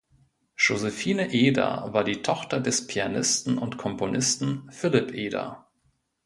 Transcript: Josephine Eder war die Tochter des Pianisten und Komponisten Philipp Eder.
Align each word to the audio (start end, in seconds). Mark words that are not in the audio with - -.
Josephine 0.57 1.31
Eder 1.31 1.93
war 1.93 2.03
die 2.03 2.23
Tochter 2.23 2.59
des 2.59 2.87
Pianisten 2.87 3.59
und 3.59 3.77
Komponisten 3.77 4.67
Philipp 4.71 5.13
Eder. 5.13 5.69